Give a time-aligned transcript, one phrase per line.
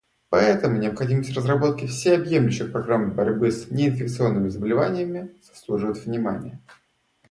[0.29, 6.59] Поэтому необходимость разработки всеобъемлющих программ борьбы с неинфекционными заболеваниями заслуживает внимания.